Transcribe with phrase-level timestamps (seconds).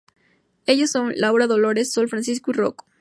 [0.65, 2.87] Ellos son: Laura, Dolores, Sol, Francisco y Rocco.